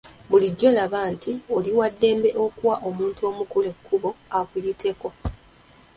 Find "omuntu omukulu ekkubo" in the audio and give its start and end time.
2.87-4.09